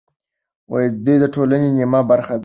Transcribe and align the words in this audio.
دوی 1.05 1.15
د 1.23 1.25
ټولنې 1.35 1.69
نیمه 1.77 2.01
برخه 2.11 2.33
ده. 2.37 2.39